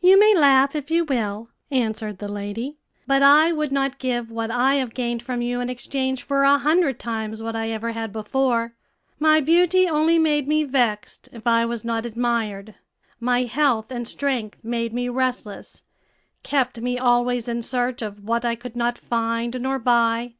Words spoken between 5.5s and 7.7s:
in exchange for a hundred times what I